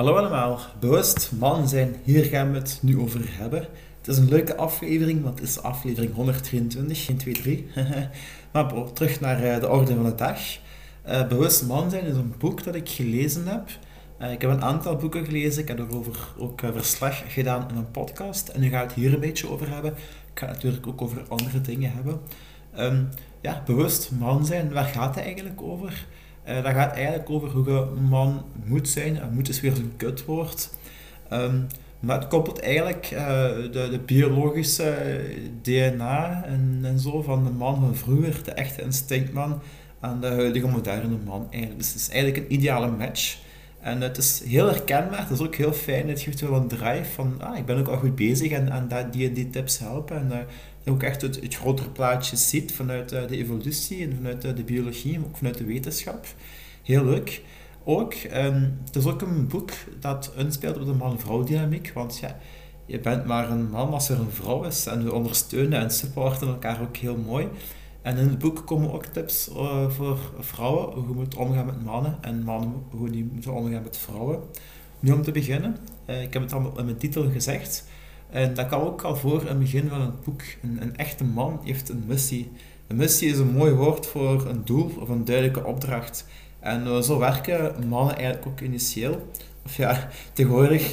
[0.00, 3.60] Hallo allemaal, bewust man zijn, hier gaan we het nu over hebben.
[3.98, 7.66] Het is een leuke aflevering, want het is aflevering 123, 1, 2, 3.
[8.52, 10.38] maar terug naar eh, de orde van de dag.
[11.08, 13.68] Uh, bewust man zijn is een boek dat ik gelezen heb.
[14.20, 17.90] Uh, ik heb een aantal boeken gelezen, ik heb erover ook verslag gedaan in een
[17.90, 18.48] podcast.
[18.48, 19.90] En nu ga ik het hier een beetje over hebben.
[20.32, 22.20] Ik ga het natuurlijk ook over andere dingen hebben.
[22.78, 23.08] Um,
[23.40, 26.06] ja, bewust man zijn, waar gaat het eigenlijk over?
[26.48, 29.20] Uh, dat gaat eigenlijk over hoe je man moet zijn.
[29.20, 30.70] En moet is weer zo'n kutwoord.
[31.32, 31.66] Um,
[32.00, 33.20] maar het koppelt eigenlijk uh,
[33.72, 35.22] de, de, biologische
[35.62, 39.60] DNA en, en zo van de man van vroeger, de echte instinctman,
[40.00, 41.46] aan de huidige moderne man.
[41.50, 41.78] Eigenlijk.
[41.78, 43.38] Dus het is eigenlijk een ideale match.
[43.80, 47.12] En het is heel herkenbaar, het is ook heel fijn, het geeft wel een drive
[47.14, 50.16] van, ah, ik ben ook al goed bezig en, en dat, die die tips helpen.
[50.16, 50.38] En uh,
[50.82, 54.56] je ook echt het, het grotere plaatje ziet vanuit uh, de evolutie en vanuit uh,
[54.56, 56.26] de biologie, maar ook vanuit de wetenschap.
[56.82, 57.42] Heel leuk.
[57.84, 62.38] Ook, um, het is ook een boek dat inspeelt op de man-vrouw dynamiek, want ja,
[62.86, 66.48] je bent maar een man als er een vrouw is en we ondersteunen en supporten
[66.48, 67.48] elkaar ook heel mooi.
[68.02, 71.84] En in het boek komen ook tips uh, voor vrouwen, hoe je moet omgaan met
[71.84, 74.40] mannen en mannen hoe die moeten omgaan met vrouwen.
[75.00, 77.84] Nu om te beginnen, uh, ik heb het al in mijn titel gezegd,
[78.30, 80.42] en dat kan ook al voor het begin van het boek.
[80.62, 82.50] Een, een, echte man heeft een missie.
[82.86, 86.26] Een missie is een mooi woord voor een doel of een duidelijke opdracht.
[86.60, 89.26] En zo werken mannen eigenlijk ook initieel.
[89.64, 90.90] Of ja, tegenwoordig,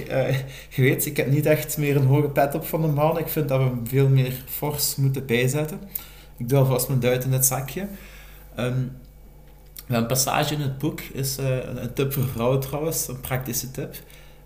[0.69, 3.19] je weet, ik heb niet echt meer een hoge pet op van de man.
[3.19, 5.79] Ik vind dat we veel meer fors moeten bijzetten.
[6.37, 7.87] Ik doe alvast mijn duit in het zakje.
[8.59, 8.91] Um,
[9.87, 13.95] een passage in het boek is uh, een tip voor vrouwen trouwens, een praktische tip.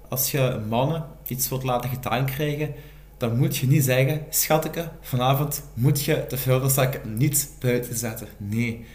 [0.09, 2.73] Als je mannen iets wilt laten gedaan krijgen,
[3.17, 8.27] dan moet je niet zeggen, schatje, vanavond moet je de vuilniszak niet buiten zetten.
[8.37, 8.85] Nee,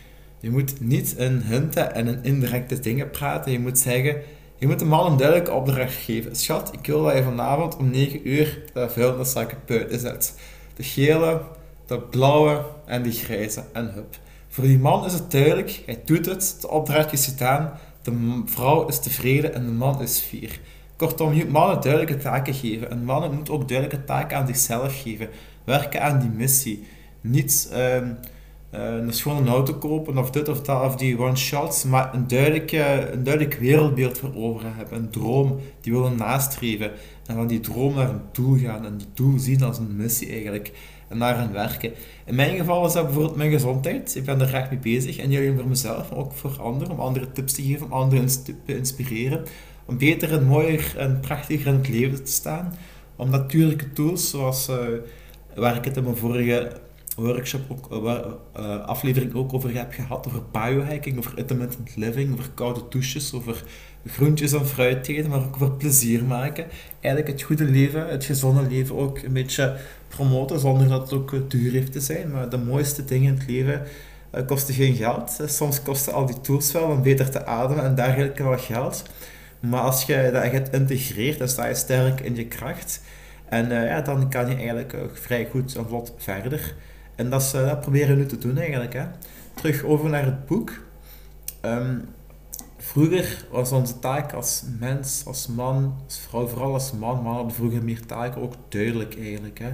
[0.40, 3.52] je moet niet in hinten en in indirecte dingen praten.
[3.52, 4.16] Je moet zeggen,
[4.58, 6.36] je moet de man een duidelijke opdracht geven.
[6.36, 10.34] Schat, ik wil dat je vanavond om 9 uur de vuilniszak buiten zet.
[10.74, 11.40] De gele,
[11.86, 14.18] de blauwe en de grijze en hup.
[14.48, 17.72] Voor die man is het duidelijk, hij doet het, de opdracht is gedaan,
[18.02, 20.60] de vrouw is tevreden en de man is fier.
[20.96, 22.90] Kortom, je moet mannen duidelijke taken geven.
[22.90, 25.28] En mannen moeten ook duidelijke taken aan zichzelf geven.
[25.64, 26.86] Werken aan die missie.
[27.20, 27.96] Niet uh,
[28.70, 33.22] een schone auto kopen of dit of dat of die one-shots, maar een, duidelijke, een
[33.22, 34.98] duidelijk wereldbeeld veroveren hebben.
[34.98, 36.90] Een droom die willen nastreven.
[37.26, 38.84] En van die droom naar een doel gaan.
[38.84, 40.72] En die doel zien als een missie eigenlijk.
[41.08, 41.92] En naar gaan werken.
[42.24, 44.14] In mijn geval is dat bijvoorbeeld mijn gezondheid.
[44.14, 45.18] Ik ben er graag mee bezig.
[45.18, 46.92] En niet alleen voor mezelf, maar ook voor anderen.
[46.92, 49.44] Om andere tips te geven, om anderen te inspireren
[49.86, 52.74] om beter en mooier en prachtiger in het leven te staan.
[53.16, 54.76] Om natuurlijke tools, zoals uh,
[55.54, 56.80] waar ik het in mijn vorige
[57.16, 57.92] workshop ook,
[58.56, 63.64] uh, aflevering ook over heb gehad, over biohacking, over intermittent living, over koude douches, over
[64.06, 66.66] groentjes en fruit eten, maar ook over plezier maken.
[67.00, 69.76] Eigenlijk het goede leven, het gezonde leven ook een beetje
[70.08, 72.30] promoten, zonder dat het ook duur heeft te zijn.
[72.30, 73.82] Maar de mooiste dingen in het leven
[74.46, 75.38] kosten geen geld.
[75.46, 79.02] Soms kosten al die tools wel om beter te ademen en dergelijke wel geld.
[79.60, 83.00] Maar als je dat echt integreert, dan sta je sterk in je kracht.
[83.48, 86.74] En ja, dan kan je eigenlijk vrij goed en vlot verder.
[87.16, 88.92] En dat, uh, dat proberen we nu te doen eigenlijk.
[88.92, 89.04] Hè.
[89.54, 90.72] Terug over naar het boek.
[91.64, 92.04] Um,
[92.76, 97.54] vroeger was onze taak als mens, als man, als vrouw, vooral als man, man hadden
[97.54, 99.58] vroeger meer taken, ook duidelijk eigenlijk.
[99.58, 99.70] Hè.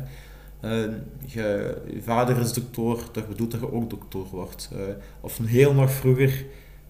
[0.64, 0.94] Uh,
[1.26, 4.70] je, vader is dokter, dat bedoelt dat je ook dokter wordt.
[4.72, 4.81] Uh,
[5.20, 6.44] of heel nog vroeger,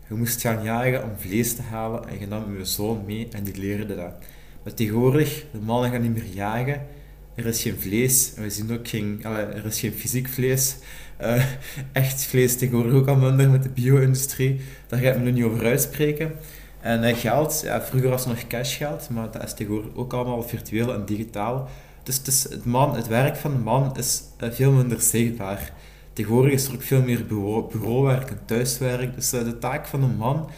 [0.08, 3.44] je moest gaan jagen om vlees te halen en je nam je zoon mee en
[3.44, 4.14] die leerde dat.
[4.62, 6.86] Maar tegenwoordig, de mannen gaan niet meer jagen.
[7.34, 8.34] Er is geen vlees.
[8.34, 9.20] En we zien ook geen...
[9.24, 10.76] er is geen fysiek vlees.
[11.20, 11.44] Uh,
[11.92, 14.60] echt vlees tegenwoordig ook al minder met de bio-industrie.
[14.86, 16.32] Daar ga ik me nu niet over uitspreken.
[16.80, 20.42] En uh, geld, ja, vroeger was het nog cashgeld, maar dat is tegenwoordig ook allemaal
[20.42, 21.68] virtueel en digitaal.
[22.02, 25.72] Dus het, man, het werk van de man is uh, veel minder zichtbaar.
[26.12, 29.14] Tegenwoordig is er ook veel meer bureau, bureauwerk en thuiswerk.
[29.14, 30.50] Dus de taak van een man,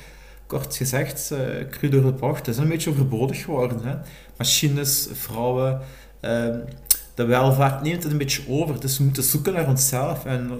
[0.46, 1.38] kort gezegd, uh,
[1.70, 3.84] cru door de bocht, is een beetje overbodig geworden.
[3.84, 3.94] Hè?
[4.36, 5.80] Machines, vrouwen,
[6.24, 6.56] uh,
[7.14, 8.80] de welvaart neemt het een beetje over.
[8.80, 10.56] Dus we moeten zoeken naar onszelf en uh,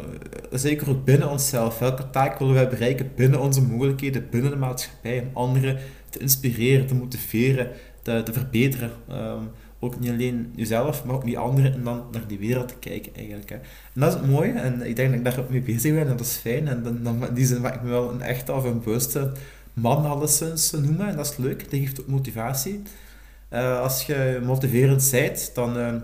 [0.59, 1.79] zeker ook binnen onszelf.
[1.79, 5.79] Welke taak willen wij bereiken binnen onze mogelijkheden, binnen de maatschappij, om anderen
[6.11, 7.69] te inspireren, te motiveren,
[8.03, 8.91] te, te verbeteren.
[9.11, 9.49] Um,
[9.85, 13.15] ook niet alleen jezelf, maar ook die anderen en dan naar die wereld te kijken
[13.15, 13.51] eigenlijk.
[13.51, 13.57] Hè.
[13.57, 16.17] En dat is het en ik denk dat ik daar ook mee bezig ben en
[16.17, 16.69] dat is fijn.
[16.69, 19.33] En dan, dan in die zin maak ik me wel een echte of een bewuste
[19.73, 22.83] man alleszins noemen en dat is leuk, dat geeft ook motivatie.
[23.55, 25.95] Uh, als je motiverend bent, dan uh,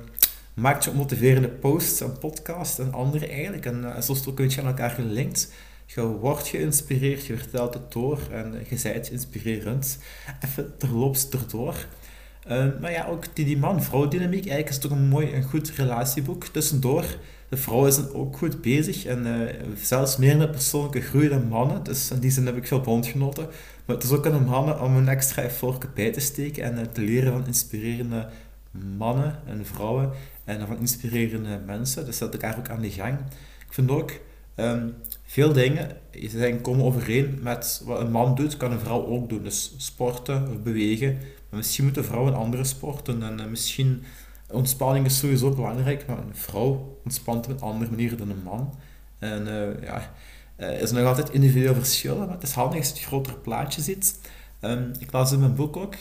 [0.55, 3.67] maak je motiverende posts en podcasts en andere eigenlijk.
[3.67, 5.53] En zo is het ook een beetje aan elkaar gelinkt.
[5.87, 9.99] Je wordt geïnspireerd, je vertelt het door en je zijt inspirerend.
[10.45, 11.75] Even terloops erdoor.
[12.81, 16.45] Maar ja, ook die, man-vrouw dynamiek, eigenlijk is toch een mooi en goed relatieboek.
[16.45, 17.05] Tussendoor,
[17.49, 19.49] de vrouwen zijn ook goed bezig en
[19.83, 21.83] zelfs meer met persoonlijke groei dan mannen.
[21.83, 23.47] Dus in die zin heb ik veel bondgenoten.
[23.91, 26.79] Maar het is ook aan de mannen om een extra effort bij te steken en
[26.79, 28.29] uh, te leren van inspirerende
[28.97, 30.11] mannen en vrouwen
[30.45, 32.05] en van inspirerende mensen.
[32.05, 33.19] Dus dat elkaar ook aan de gang.
[33.67, 34.13] Ik vind ook
[34.57, 34.95] um,
[35.25, 39.43] veel dingen zijn komen overeen met wat een man doet, kan een vrouw ook doen.
[39.43, 41.19] Dus sporten of bewegen.
[41.49, 44.03] Maar misschien moeten vrouwen andere sporten en uh, misschien
[44.51, 48.75] ontspanning is sowieso belangrijk, maar een vrouw ontspant op een andere manier dan een man.
[49.19, 50.13] En uh, ja,
[50.61, 53.83] uh, is nog altijd individueel verschil, maar het is handig als je het grotere plaatje
[53.83, 54.19] ziet.
[54.61, 55.95] Um, ik las in mijn boek ook,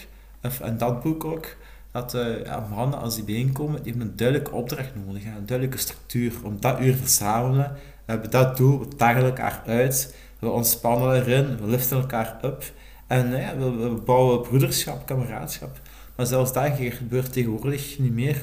[0.44, 1.56] of in dat boek ook,
[1.92, 5.78] dat uh, ja, mannen als die bijeenkomen, die hebben een duidelijke opdracht nodig, een duidelijke
[5.78, 6.34] structuur.
[6.44, 7.72] Om dat uur verzamelen,
[8.06, 12.64] we hebben dat doel, we dagen elkaar uit, we ontspannen erin, we liften elkaar op.
[13.08, 15.80] En ja, we, we, bouwen broederschap, kameraadschap.
[16.16, 18.42] Maar zelfs dat gebeurt tegenwoordig niet meer.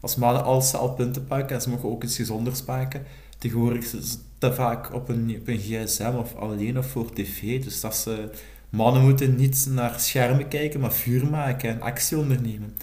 [0.00, 3.04] Als mannen alles al punten pakken, en ze mogen ook iets gezonders pakken.
[3.38, 7.64] Tegenwoordig het te vaak op een, op een gsm of alleen of voor tv.
[7.64, 8.30] Dus dat ze,
[8.68, 12.76] mannen moeten niet naar schermen kijken, maar vuur maken en actie ondernemen.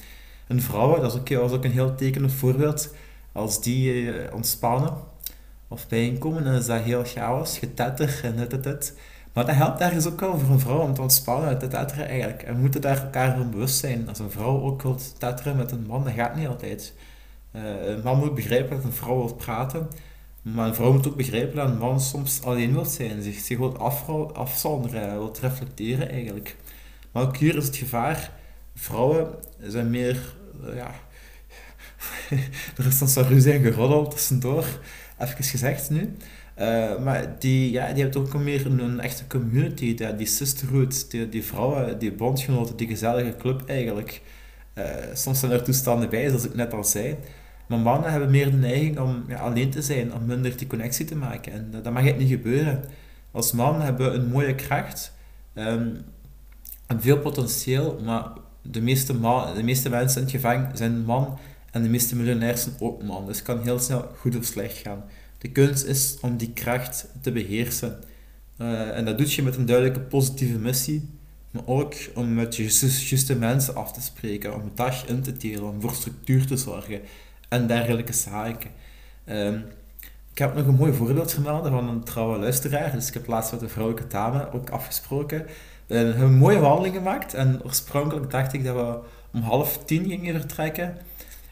[0.48, 2.94] En vrouwen, dat is ook, is ook een heel tekenend voorbeeld.
[3.32, 4.94] Als die uh, ontspannen
[5.68, 8.94] of bijeenkomen, dan is dat heel chaos, getetter en dit, dit, dit.
[9.34, 12.08] Maar dat helpt ergens ook wel voor een vrouw om te ontspannen uit te tetteren
[12.08, 12.44] eigenlijk.
[12.44, 14.10] En we moeten daar elkaar van bewust zijn.
[14.10, 16.94] Als een vrouw ook wil tetteren met een man, dat gaat niet altijd.
[17.56, 19.88] Uh, een man moet begrijpen dat een vrouw wil praten.
[20.54, 23.22] Maar een vrouw moet ook begrijpen dat een man soms alleen wil zijn.
[23.22, 23.60] Zich, zich
[24.34, 26.56] afzonderen, wil reflecteren eigenlijk.
[27.12, 28.32] Maar ook hier is het gevaar.
[28.76, 29.28] Vrouwen
[29.62, 30.36] zijn meer...
[30.64, 30.92] Uh, ja...
[32.78, 34.66] er is dan zo ruzie en geroddel tussendoor.
[35.20, 36.16] Even gezegd nu.
[36.60, 41.30] Uh, maar die, ja, die hebben ook meer een, echte community, die, die sisterhood, die,
[41.30, 44.22] die vrouwen, die bondgenoten, die gezellige club eigenlijk.
[44.74, 47.16] Uh, soms zijn er toestanden bij, zoals ik net al zei.
[47.68, 51.06] Maar mannen hebben meer de neiging om ja, alleen te zijn, om minder die connectie
[51.06, 51.52] te maken.
[51.52, 52.84] En dat, mag het niet gebeuren.
[53.32, 55.14] Als man hebben we een mooie kracht
[55.54, 55.98] um,
[56.88, 58.28] en veel potentieel, maar
[58.62, 61.40] de meeste, man, de meeste mensen in het gevang zijn man
[61.72, 63.26] en de meeste miljonairs zijn ook man.
[63.26, 65.04] Dus het kan heel snel goed of slecht gaan.
[65.38, 68.00] De kunst is om die kracht te beheersen.
[68.58, 71.10] Uh, en dat doe je met een duidelijke positieve missie,
[71.52, 75.70] maar ook om met juiste mensen af te spreken, om het dag in te delen,
[75.70, 77.02] om voor structuur te zorgen
[77.56, 78.70] en dergelijke zaken.
[79.30, 79.66] Um,
[80.32, 82.92] ik heb nog een mooi voorbeeld vermelden van een trouwe luisteraar.
[82.92, 85.46] Dus ik heb laatst met een vrouwelijke dame ook afgesproken.
[85.88, 88.98] We hebben een mooie wandeling gemaakt en oorspronkelijk dacht ik dat we
[89.34, 90.98] om half tien gingen vertrekken.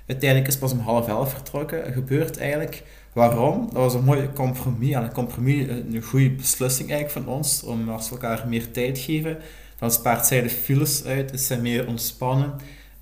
[0.07, 1.93] Uiteindelijk is pas om half elf vertrokken.
[1.93, 2.83] gebeurt eigenlijk
[3.13, 3.65] Waarom?
[3.65, 4.93] Dat was een mooi compromis.
[4.93, 8.99] En een compromis, een goede beslissing eigenlijk van ons, om als we elkaar meer tijd
[8.99, 9.37] geven.
[9.79, 12.53] Dan spaart zij de files uit, is zij meer ontspannen.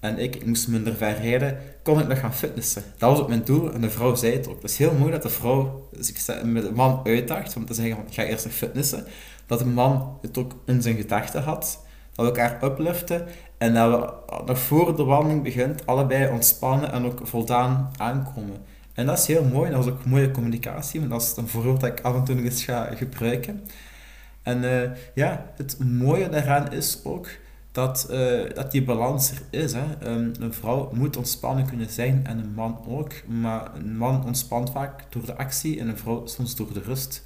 [0.01, 2.83] En ik, ik moest minder ver rijden, kon ik nog gaan fitnessen.
[2.98, 4.62] Dat was ook mijn doel en de vrouw zei het ook.
[4.62, 7.74] Het is heel mooi dat de vrouw dus ik met de man uitdacht om te
[7.74, 9.06] zeggen, ga eerst nog fitnessen.
[9.45, 11.86] Dat de man het ook in zijn gedachten had.
[12.15, 13.27] Dat we elkaar upliften
[13.57, 18.57] en dat we nog voor de wandeling begint allebei ontspannen en ook voldaan aankomen.
[18.94, 21.80] En dat is heel mooi, dat is ook mooie communicatie, want dat is een voorbeeld
[21.80, 23.63] dat ik af en toe nog eens ga gebruiken.
[24.44, 24.81] En uh,
[25.13, 27.27] ja, het mooie daaraan is ook
[27.71, 29.74] dat, uh, dat die balans er is.
[29.74, 30.12] Hè.
[30.12, 34.72] Um, een vrouw moet ontspannen kunnen zijn en een man ook, maar een man ontspant
[34.72, 37.24] vaak door de actie en een vrouw soms door de rust.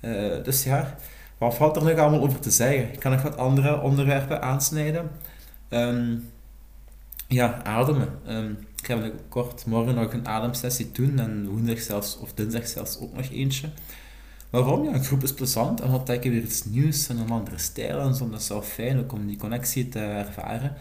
[0.00, 0.96] Uh, dus ja,
[1.38, 2.92] wat valt er nog allemaal over te zeggen?
[2.92, 5.10] Ik kan nog wat andere onderwerpen aansnijden.
[5.70, 6.30] Um,
[7.28, 8.08] ja, ademen.
[8.28, 12.98] Um, ik ga kort morgen nog een ademsessie doen en woensdag zelfs, of dinsdag zelfs
[13.00, 13.68] ook nog eentje.
[14.50, 14.84] Waarom?
[14.84, 18.14] Ja, een groep is plezant en ontdekken weer iets nieuws en een andere stijl en
[18.14, 18.30] zo.
[18.30, 20.76] Dat is wel fijn ook om die connectie te ervaren.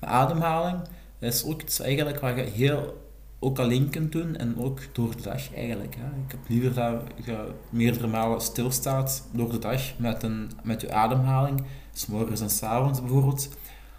[0.00, 0.78] Maar ademhaling
[1.18, 3.04] is ook iets eigenlijk wat je heel
[3.38, 5.94] ook alleen kunt doen en ook door de dag eigenlijk.
[5.98, 6.04] Hè.
[6.04, 10.92] Ik heb liever dat je meerdere malen stilstaat door de dag met, een, met je
[10.92, 13.48] ademhaling, s morgens en s avonds bijvoorbeeld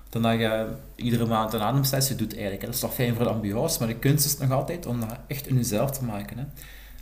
[0.09, 2.65] dan dat je iedere maand een ademsessie doet eigenlijk.
[2.65, 5.17] Dat is toch fijn voor de ambiance, maar de kunst is nog altijd om dat
[5.27, 6.37] echt in jezelf te maken.
[6.37, 6.43] Hè.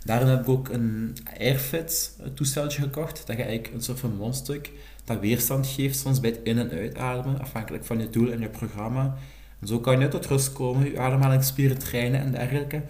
[0.05, 4.71] Daarin heb ik ook een Airfit toesteltje gekocht, dat je eigenlijk een soort van mondstuk
[5.03, 8.49] dat weerstand geeft soms bij het in- en uitademen, afhankelijk van je doel en je
[8.49, 9.17] programma.
[9.59, 12.81] En zo kan je tot rust komen, je ademhalingsspieren trainen en dergelijke.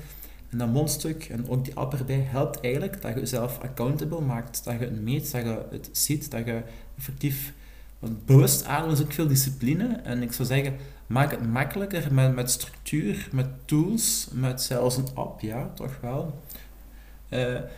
[0.50, 4.64] En dat mondstuk en ook die app erbij helpt eigenlijk dat je jezelf accountable maakt,
[4.64, 6.62] dat je het meet, dat je het ziet, dat je
[6.98, 7.54] effectief
[8.00, 10.00] want bewust ademen is ook veel discipline.
[10.04, 10.76] En ik zou zeggen,
[11.08, 16.42] maak het makkelijker met, met structuur, met tools, met zelfs een app, ja, toch wel.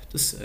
[0.07, 0.35] Dus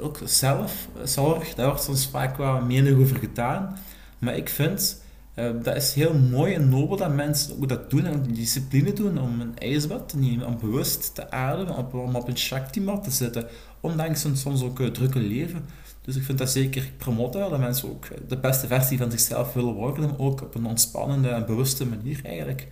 [0.00, 3.78] ook zelfzorg, daar wordt soms vaak wel menig over gedaan.
[4.18, 5.02] Maar ik vind,
[5.34, 9.40] dat is heel mooi en nobel dat mensen ook dat doen en discipline doen om
[9.40, 13.46] een ijsbad te nemen, om bewust te ademen, om op een shakti-mat te zitten,
[13.80, 15.64] ondanks een soms ook drukke leven.
[16.04, 16.92] Dus ik vind dat zeker, ik
[17.32, 21.46] dat mensen ook de beste versie van zichzelf willen worden, ook op een ontspannende en
[21.46, 22.68] bewuste manier eigenlijk,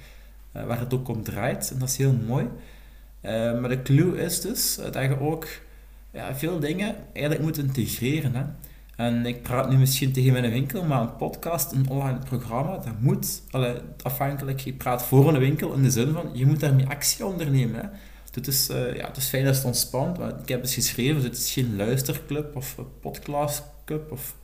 [0.52, 1.70] waar het ook om draait.
[1.70, 2.48] En dat is heel mooi.
[3.22, 5.46] Uh, maar de clue is dus dat je ook
[6.12, 8.34] ja, veel dingen eigenlijk moet integreren.
[8.34, 8.44] Hè.
[8.96, 13.00] En ik praat nu misschien tegen mijn winkel, maar een podcast, een online programma, dat
[13.00, 16.86] moet, allee, afhankelijk, je praat voor een winkel in de zin van, je moet daarmee
[16.86, 17.80] actie ondernemen.
[17.80, 17.88] Hè.
[18.30, 20.18] Dit is, uh, ja, het is fijn dat het ontspant.
[20.18, 24.34] Ik heb het geschreven, dit is geen luisterclub of podcastclub of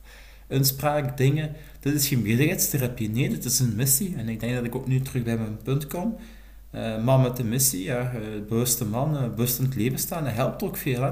[0.47, 1.55] inspraak, dingen.
[1.79, 3.09] Dit is geen meerderheidstherapie.
[3.09, 4.15] Nee, dit is een missie.
[4.15, 6.15] En ik denk dat ik ook nu terug bij mijn punt kom.
[6.77, 10.23] Uh, man met de missie, ja, uh, bewuste man, uh, bewust in het leven staan,
[10.23, 11.03] dat helpt ook veel.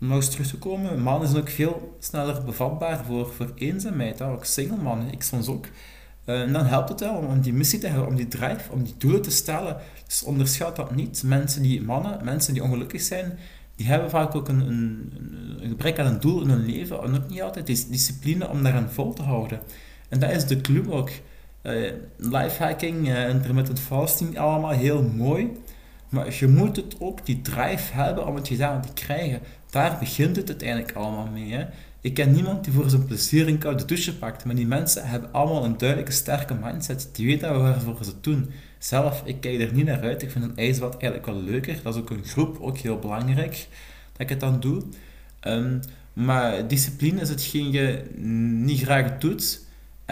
[0.00, 4.22] Om nog eens terug te komen, man is ook veel sneller bevatbaar voor, voor eenzaamheid.
[4.22, 5.66] Ook single man, ik soms ook.
[6.24, 8.94] En dan helpt het wel om, die missie te hebben, om die drive, om die
[8.98, 9.76] doelen te stellen.
[10.06, 11.22] Dus onderschat dat niet.
[11.22, 13.38] Mensen die, mannen, mensen die ongelukkig zijn,
[13.76, 15.12] die hebben vaak ook een, een,
[15.60, 17.02] een gebrek aan een doel in hun leven.
[17.02, 19.60] En ook niet altijd die discipline om daaraan vol te houden.
[20.08, 21.10] En dat is de club ook.
[21.62, 25.50] Uh, lifehacking, uh, intermittent fasting, allemaal heel mooi.
[26.08, 29.40] Maar je moet het ook, die drive hebben om het gedaan te krijgen.
[29.70, 31.52] Daar begint het uiteindelijk allemaal mee.
[31.52, 31.64] Hè.
[32.00, 35.32] Ik ken niemand die voor zijn plezier een koude douche pakt, maar die mensen hebben
[35.32, 37.08] allemaal een duidelijke, sterke mindset.
[37.12, 38.50] Die weten waarvoor ze het doen.
[38.78, 40.22] Zelf, ik kijk er niet naar uit.
[40.22, 41.80] Ik vind een ijsbad eigenlijk wel leuker.
[41.82, 43.68] Dat is ook een groep, ook heel belangrijk
[44.12, 44.82] dat ik het dan doe.
[45.46, 45.80] Um,
[46.12, 48.04] maar discipline is hetgeen je
[48.64, 49.60] niet graag doet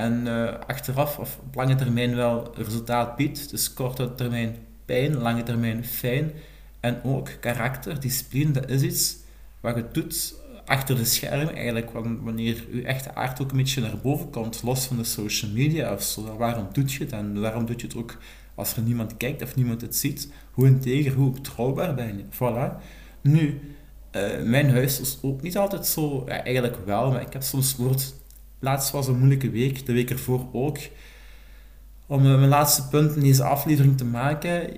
[0.00, 3.50] en uh, achteraf of op lange termijn wel resultaat biedt.
[3.50, 6.32] Dus korte termijn pijn, lange termijn fijn.
[6.80, 9.16] En ook karakter, discipline, dat is iets
[9.60, 11.90] wat je doet achter de schermen eigenlijk,
[12.20, 15.92] wanneer je echte aard ook een beetje naar boven komt, los van de social media
[15.92, 16.36] of zo.
[16.36, 18.16] Waarom doet je het en waarom doe je het ook
[18.54, 20.32] als er niemand kijkt of niemand het ziet?
[20.52, 22.24] Hoe integer, hoe betrouwbaar ben je?
[22.24, 22.82] Voilà.
[23.20, 23.60] Nu,
[24.16, 28.14] uh, mijn huis is ook niet altijd zo, eigenlijk wel, maar ik heb soms woord.
[28.60, 30.78] Laatst was een moeilijke week, de week ervoor ook.
[32.06, 34.72] Om uh, mijn laatste punt in deze aflevering te maken,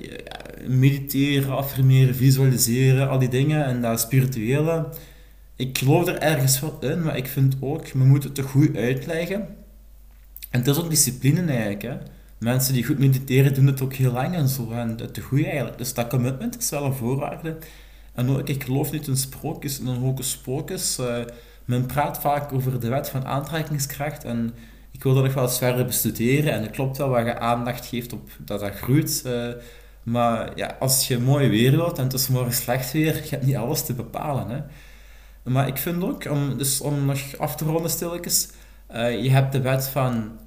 [0.67, 4.87] mediteren, affirmeren, visualiseren, al die dingen en dat spirituele
[5.63, 8.77] ik geloof er ergens wel in, maar ik vind ook, we moeten het te goed
[8.77, 9.41] uitleggen.
[10.51, 11.83] En het is ook discipline eigenlijk.
[11.83, 11.97] Hè.
[12.39, 14.71] Mensen die goed mediteren doen het ook heel lang en zo.
[14.71, 15.79] En het te goed eigenlijk.
[15.79, 17.57] Dus dat commitment is wel een voorwaarde.
[18.15, 20.31] En ook, ik geloof niet in sprookjes, in een hocus
[21.65, 24.25] men praat vaak over de wet van aantrekkingskracht.
[24.25, 24.55] En
[24.91, 26.53] ik wil dat nog wel eens verder bestuderen.
[26.53, 29.23] En het klopt wel waar je aandacht geeft op dat dat groeit.
[29.27, 29.49] Uh,
[30.03, 33.47] maar ja, als je mooi weer wilt en het is morgen slecht weer, je hebt
[33.47, 34.49] niet alles te bepalen.
[34.49, 34.61] Hè.
[35.51, 38.49] Maar ik vind ook, om, dus om nog af te ronden stilletjes,
[38.95, 40.39] uh, je hebt de wet van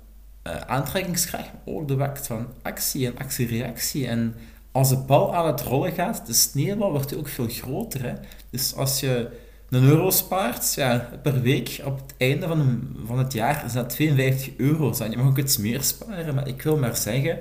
[0.47, 4.07] uh, aantrekkingskracht, maar ook de wet van actie en actie-reactie.
[4.07, 4.35] En
[4.71, 8.03] als de bal aan het rollen gaat, de sneeuwbal wordt ook veel groter.
[8.03, 8.13] Hè?
[8.49, 9.29] Dus als je
[9.75, 13.89] een euro spaart ja, per week, op het einde van, van het jaar is dat
[13.89, 14.93] 52 euro.
[14.99, 17.39] En je mag ook iets meer sparen, maar ik wil maar zeggen,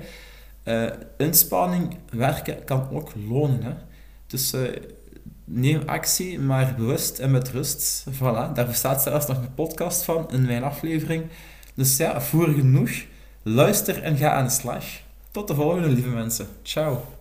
[0.63, 3.63] uh, inspanning werken kan ook lonen.
[3.63, 3.73] Hè?
[4.27, 4.53] Dus
[5.45, 8.05] neem actie, maar bewust en met rust.
[8.11, 11.23] Voilà, daar bestaat zelfs nog een podcast van in mijn aflevering.
[11.73, 12.91] Dus ja, voer genoeg.
[13.43, 14.85] Luister en ga aan de slag.
[15.31, 16.47] Tot de volgende, lieve mensen.
[16.63, 17.14] Ciao.